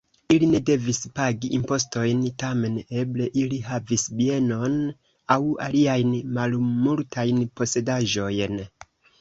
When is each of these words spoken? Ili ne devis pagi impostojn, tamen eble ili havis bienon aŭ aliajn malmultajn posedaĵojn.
Ili 0.35 0.47
ne 0.51 0.59
devis 0.67 1.01
pagi 1.17 1.49
impostojn, 1.57 2.23
tamen 2.43 2.79
eble 3.03 3.27
ili 3.43 3.59
havis 3.67 4.07
bienon 4.23 4.81
aŭ 5.37 5.39
aliajn 5.67 6.19
malmultajn 6.39 7.45
posedaĵojn. 7.61 8.61